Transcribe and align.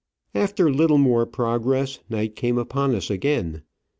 After 0.33 0.73
little 0.73 0.97
more 0.97 1.27
progress, 1.27 1.99
night 2.09 2.35
came 2.35 2.57
upon 2.57 2.95
us 2.95 3.11
again. 3.11 3.61